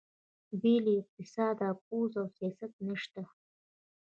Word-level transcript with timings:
بې 0.61 0.75
له 0.83 0.91
اقتصاده 1.01 1.69
پوځ 1.85 2.11
او 2.21 2.27
سیاست 2.37 2.71
نشته. 2.87 3.21